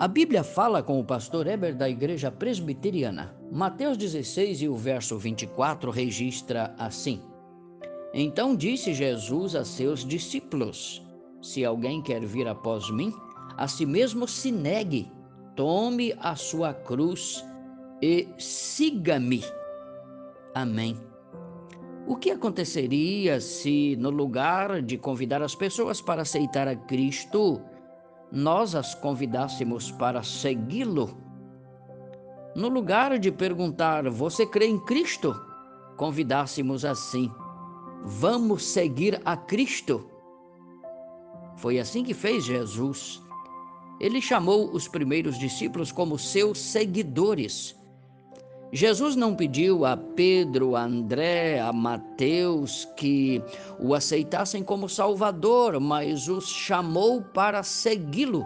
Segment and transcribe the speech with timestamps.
[0.00, 3.36] A Bíblia fala com o pastor Eber da Igreja Presbiteriana.
[3.52, 7.20] Mateus 16 e o verso 24 registra assim:
[8.14, 11.06] Então disse Jesus a seus discípulos:
[11.42, 13.12] Se alguém quer vir após mim,
[13.58, 15.12] a si mesmo se negue,
[15.54, 17.44] tome a sua cruz
[18.00, 19.44] e siga-me.
[20.54, 20.96] Amém.
[22.06, 27.60] O que aconteceria se, no lugar de convidar as pessoas para aceitar a Cristo,
[28.32, 31.16] nós as convidássemos para segui-lo?
[32.54, 35.34] No lugar de perguntar, você crê em Cristo?
[35.96, 37.30] Convidássemos assim,
[38.04, 40.08] vamos seguir a Cristo.
[41.56, 43.22] Foi assim que fez Jesus.
[44.00, 47.79] Ele chamou os primeiros discípulos como seus seguidores.
[48.72, 53.42] Jesus não pediu a Pedro, a André, a Mateus que
[53.80, 58.44] o aceitassem como Salvador, mas os chamou para segui-lo.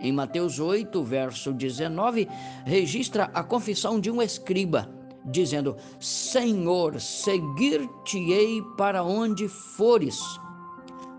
[0.00, 2.28] Em Mateus 8, verso 19,
[2.64, 4.90] registra a confissão de um escriba,
[5.26, 10.18] dizendo: Senhor, seguir-te-ei para onde fores.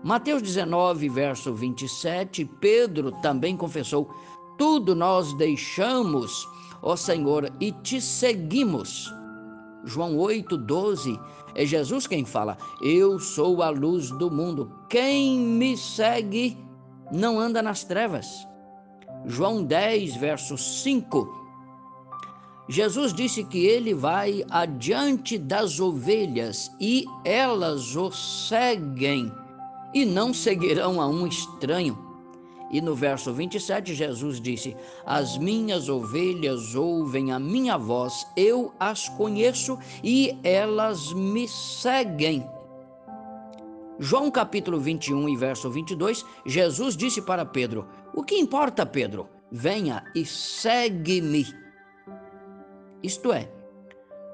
[0.02, 4.10] Mateus 19, verso 27, Pedro também confessou:
[4.58, 6.46] Tudo nós deixamos
[6.84, 9.12] ó Senhor, e te seguimos.
[9.84, 11.18] João 8,12
[11.54, 14.70] é Jesus quem fala: Eu sou a luz do mundo.
[14.88, 16.56] Quem me segue
[17.10, 18.46] não anda nas trevas.
[19.24, 21.42] João 10, verso 5.
[22.68, 29.32] Jesus disse que ele vai adiante das ovelhas e elas o seguem
[29.94, 32.03] e não seguirão a um estranho.
[32.74, 39.08] E no verso 27, Jesus disse: As minhas ovelhas ouvem a minha voz, eu as
[39.10, 42.44] conheço e elas me seguem.
[44.00, 49.28] João capítulo 21 e verso 22, Jesus disse para Pedro: O que importa, Pedro?
[49.52, 51.46] Venha e segue-me.
[53.04, 53.48] Isto é,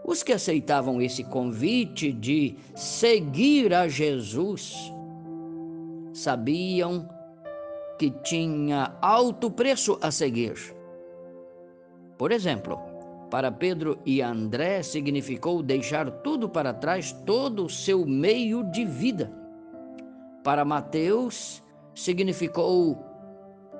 [0.02, 4.90] os que aceitavam esse convite de seguir a Jesus
[6.14, 7.19] sabiam
[8.00, 10.54] que tinha alto preço a seguir.
[12.16, 12.78] Por exemplo,
[13.30, 19.30] para Pedro e André significou deixar tudo para trás, todo o seu meio de vida.
[20.42, 21.62] Para Mateus,
[21.94, 22.96] significou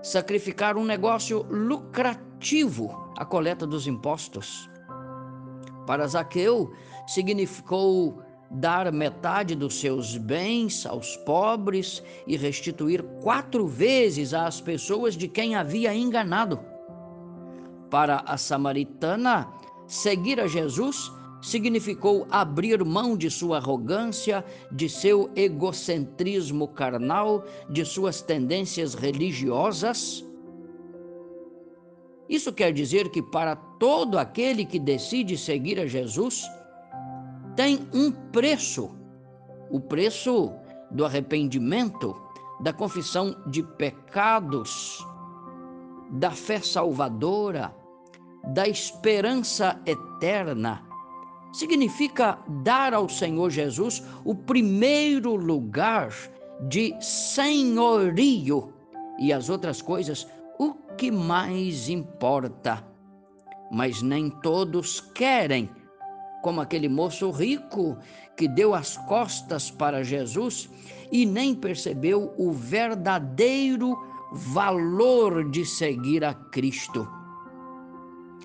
[0.03, 4.69] sacrificar um negócio lucrativo, a coleta dos impostos.
[5.87, 6.75] Para Zaqueu,
[7.07, 8.21] significou
[8.51, 15.55] dar metade dos seus bens aos pobres e restituir quatro vezes às pessoas de quem
[15.55, 16.59] havia enganado.
[17.89, 19.49] Para a samaritana,
[19.87, 28.21] seguir a Jesus significou abrir mão de sua arrogância, de seu egocentrismo carnal, de suas
[28.21, 30.25] tendências religiosas.
[32.29, 36.45] Isso quer dizer que para todo aquele que decide seguir a Jesus,
[37.61, 38.91] tem um preço,
[39.71, 40.51] o preço
[40.91, 42.17] do arrependimento,
[42.63, 45.07] da confissão de pecados,
[46.13, 47.71] da fé salvadora,
[48.55, 50.83] da esperança eterna.
[51.53, 56.15] Significa dar ao Senhor Jesus o primeiro lugar
[56.67, 58.73] de senhorio
[59.19, 60.27] e as outras coisas
[60.59, 62.83] o que mais importa.
[63.71, 65.69] Mas nem todos querem
[66.43, 67.97] como aquele moço rico
[68.37, 70.69] que deu as costas para Jesus
[71.13, 73.97] e nem percebeu o verdadeiro
[74.33, 77.07] valor de seguir a Cristo.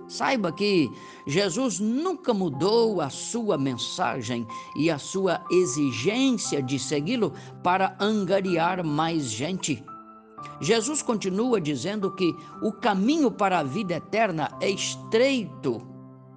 [0.08, 0.92] Saiba que
[1.26, 4.46] Jesus nunca mudou a sua mensagem
[4.78, 7.34] e a sua exigência de segui-lo
[7.64, 9.84] para angariar mais gente.
[10.62, 15.95] Jesus continua dizendo que o caminho para a vida eterna é estreito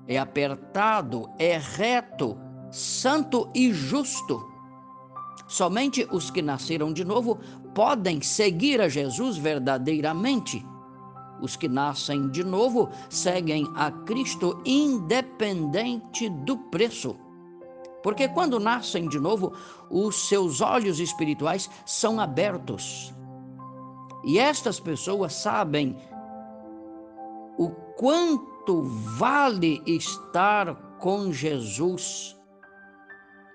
[0.08, 2.36] é apertado, é reto,
[2.70, 4.42] santo e justo.
[5.46, 7.38] Somente os que nasceram de novo
[7.74, 10.66] podem seguir a Jesus verdadeiramente.
[11.40, 17.16] Os que nascem de novo seguem a Cristo independente do preço.
[18.02, 19.52] Porque quando nascem de novo,
[19.90, 23.14] os seus olhos espirituais são abertos.
[24.24, 25.96] E estas pessoas sabem
[27.98, 32.38] quanto vale estar com Jesus.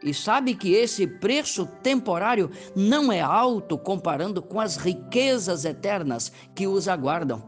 [0.03, 6.67] E sabe que esse preço temporário não é alto comparando com as riquezas eternas que
[6.67, 7.41] os aguardam.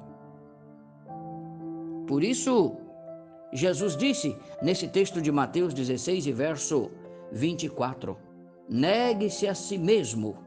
[2.07, 2.77] Por isso,
[3.51, 6.89] Jesus disse nesse texto de Mateus 16, verso
[7.33, 8.17] 24:
[8.69, 10.37] Negue-se a si mesmo,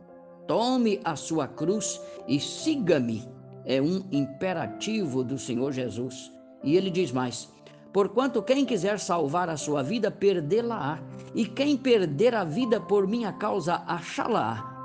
[0.46, 3.28] tome a sua cruz e siga-me.
[3.66, 6.37] é um imperativo do Senhor Jesus.
[6.62, 7.48] E ele diz mais:
[7.92, 11.00] Porquanto quem quiser salvar a sua vida, perdê-la-á,
[11.34, 14.76] e quem perder a vida por minha causa, achá-la-á.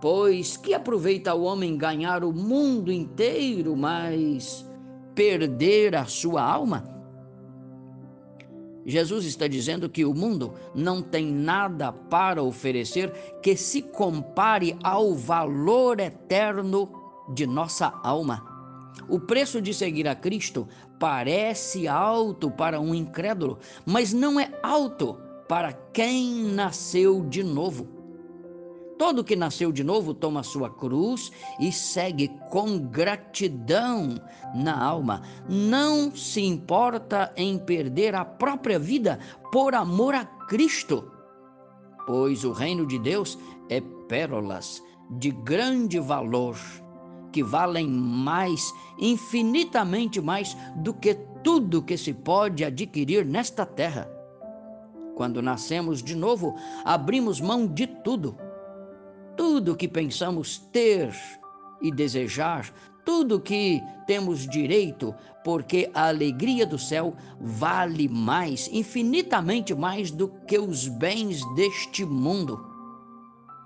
[0.00, 4.68] Pois que aproveita o homem ganhar o mundo inteiro, mas
[5.14, 6.92] perder a sua alma?
[8.84, 15.14] Jesus está dizendo que o mundo não tem nada para oferecer que se compare ao
[15.14, 16.90] valor eterno
[17.32, 18.51] de nossa alma.
[19.08, 20.68] O preço de seguir a Cristo
[20.98, 25.18] parece alto para um incrédulo, mas não é alto
[25.48, 28.02] para quem nasceu de novo.
[28.98, 34.14] Todo que nasceu de novo toma sua cruz e segue com gratidão
[34.54, 35.22] na alma.
[35.48, 39.18] Não se importa em perder a própria vida
[39.50, 41.10] por amor a Cristo,
[42.06, 43.36] pois o reino de Deus
[43.68, 44.80] é pérolas
[45.18, 46.56] de grande valor,
[47.32, 54.08] que valem mais, infinitamente mais do que tudo que se pode adquirir nesta terra.
[55.16, 58.36] Quando nascemos de novo, abrimos mão de tudo
[59.36, 61.14] tudo que pensamos ter
[61.80, 62.72] e desejar,
[63.04, 65.14] tudo que temos direito,
[65.44, 72.71] porque a alegria do céu vale mais, infinitamente mais do que os bens deste mundo.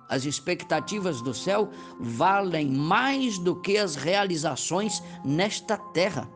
[0.08, 1.68] As expectativas do céu
[1.98, 6.30] valem mais do que as realizações nesta terra.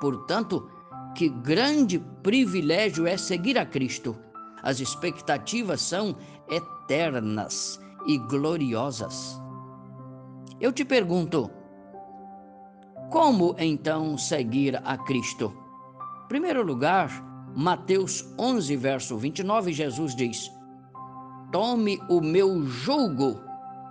[0.00, 0.68] Portanto,
[1.14, 4.16] que grande privilégio é seguir a Cristo.
[4.62, 6.16] As expectativas são
[6.50, 9.40] eternas e gloriosas.
[10.60, 11.50] Eu te pergunto,
[13.10, 15.52] como então seguir a Cristo?
[16.24, 17.10] Em primeiro lugar,
[17.54, 20.50] Mateus 11, verso 29, Jesus diz:
[21.54, 23.40] Tome o meu jugo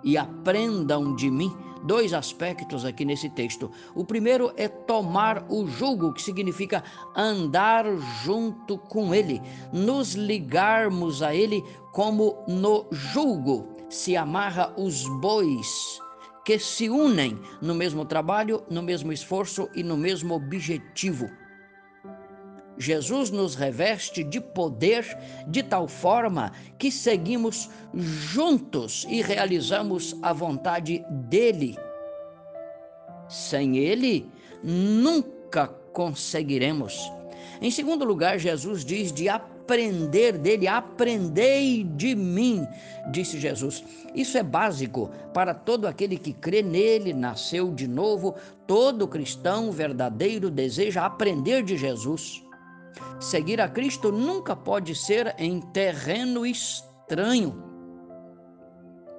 [0.04, 1.50] e aprendam de mim.
[1.86, 3.72] Dois aspectos aqui nesse texto.
[3.96, 6.84] O primeiro é tomar o jugo, que significa
[7.16, 7.86] andar
[8.22, 11.64] junto com ele, nos ligarmos a ele
[11.94, 16.02] como no jugo se amarra os bois
[16.44, 21.30] que se unem no mesmo trabalho, no mesmo esforço e no mesmo objetivo.
[22.78, 25.06] Jesus nos reveste de poder
[25.48, 31.78] de tal forma que seguimos juntos e realizamos a vontade dele.
[33.30, 34.30] Sem ele,
[34.64, 37.12] nunca conseguiremos.
[37.62, 42.68] Em segundo lugar, Jesus diz de aprender dele, aprendei de mim,
[43.12, 43.84] disse Jesus.
[44.14, 48.36] Isso é básico para todo aquele que crê nele, nasceu de novo.
[48.68, 52.44] Todo cristão verdadeiro deseja aprender de Jesus.
[53.20, 57.74] Seguir a Cristo nunca pode ser em terreno estranho.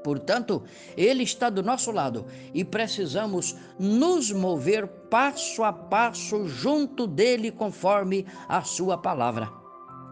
[0.05, 0.62] Portanto,
[0.97, 8.26] Ele está do nosso lado e precisamos nos mover passo a passo junto dele, conforme
[8.47, 9.50] a Sua palavra.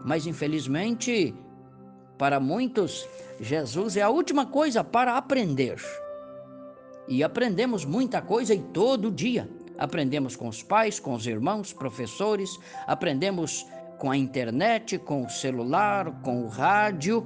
[0.03, 1.35] Mas infelizmente,
[2.17, 3.07] para muitos,
[3.39, 5.79] Jesus é a última coisa para aprender.
[7.07, 9.47] E aprendemos muita coisa e todo dia.
[9.77, 13.65] Aprendemos com os pais, com os irmãos, professores, aprendemos
[13.97, 17.25] com a internet, com o celular, com o rádio.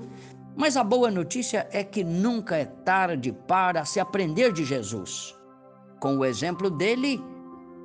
[0.56, 5.36] Mas a boa notícia é que nunca é tarde para se aprender de Jesus.
[6.00, 7.22] Com o exemplo dele,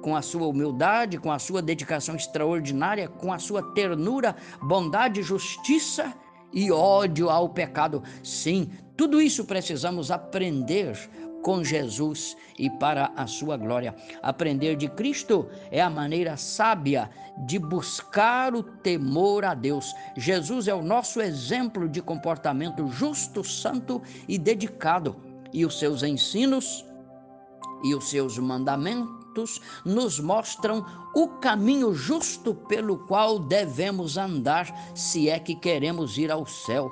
[0.02, 6.12] com a sua humildade, com a sua dedicação extraordinária, com a sua ternura, bondade, justiça
[6.52, 8.02] e ódio ao pecado.
[8.22, 10.98] Sim, tudo isso precisamos aprender
[11.42, 13.94] com Jesus e para a sua glória.
[14.22, 17.10] Aprender de Cristo é a maneira sábia
[17.46, 19.94] de buscar o temor a Deus.
[20.16, 25.16] Jesus é o nosso exemplo de comportamento justo, santo e dedicado,
[25.52, 26.86] e os seus ensinos
[27.82, 35.38] e os seus mandamentos nos mostram o caminho justo pelo qual devemos andar se é
[35.38, 36.90] que queremos ir ao céu.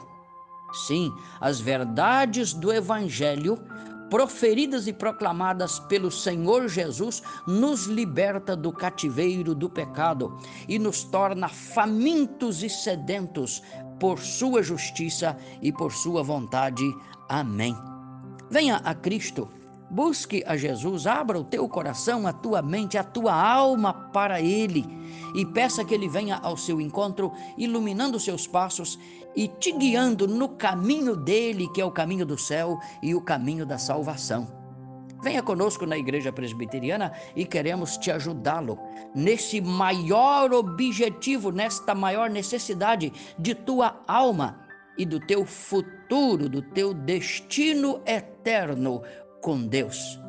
[0.72, 3.58] Sim, as verdades do Evangelho,
[4.10, 10.36] proferidas e proclamadas pelo Senhor Jesus, nos liberta do cativeiro do pecado
[10.68, 13.62] e nos torna famintos e sedentos
[14.00, 16.84] por Sua justiça e por Sua vontade.
[17.28, 17.76] Amém.
[18.50, 19.48] Venha a Cristo
[19.90, 24.86] Busque a Jesus, abra o teu coração, a tua mente, a tua alma para Ele
[25.34, 28.98] e peça que Ele venha ao seu encontro, iluminando seus passos
[29.34, 33.66] e te guiando no caminho dele, que é o caminho do céu e o caminho
[33.66, 34.60] da salvação.
[35.22, 38.78] Venha conosco na Igreja Presbiteriana e queremos te ajudá-lo
[39.14, 46.94] nesse maior objetivo, nesta maior necessidade de tua alma e do teu futuro, do teu
[46.94, 49.02] destino eterno
[49.40, 50.20] com Deus.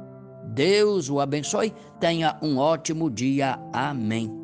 [0.44, 1.74] Deus o abençoe.
[2.00, 3.60] Tenha um ótimo dia.
[3.72, 4.41] Amém.